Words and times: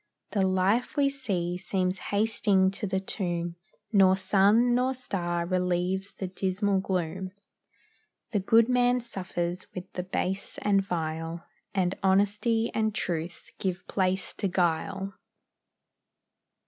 The 0.31 0.41
life 0.41 0.97
we 0.97 1.09
see 1.09 1.59
seems 1.59 1.99
hasting 2.09 2.71
to 2.71 2.87
the 2.87 2.99
tomb 2.99 3.55
Nor 3.93 4.15
sun, 4.17 4.73
nor 4.73 4.95
star, 4.95 5.45
relieves 5.45 6.15
the 6.15 6.27
dismal 6.27 6.79
gloom; 6.79 7.33
The 8.31 8.39
good 8.39 8.67
man 8.67 8.99
suffers 9.01 9.67
with 9.75 9.93
the 9.93 10.01
base 10.01 10.57
and 10.63 10.81
vile, 10.81 11.45
And 11.75 11.93
honesty 12.01 12.71
and 12.73 12.95
truth 12.95 13.51
give 13.59 13.87
place 13.87 14.33
to 14.39 14.47
guile. 14.47 15.13